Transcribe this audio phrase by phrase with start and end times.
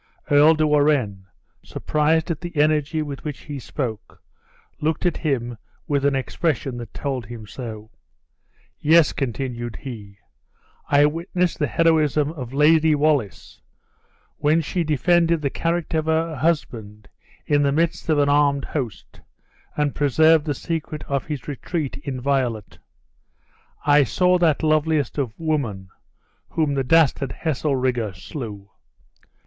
[0.31, 1.27] Earl de Warenne,
[1.61, 4.19] surprised at the energy with which he spoke,
[4.79, 7.91] looked at him with an expression that told him so.
[8.79, 10.17] "Yes," continued he,
[10.89, 13.61] "I witnessed the heroism of Lady Wallace,
[14.37, 17.07] when she defended the character of her husband
[17.45, 19.21] in the midst of an armed host,
[19.77, 22.79] and preserved the secret of his retreat inviolate.
[23.85, 25.89] I saw that loveliest of women,
[26.49, 28.67] whom the dastard Heselrigge slew."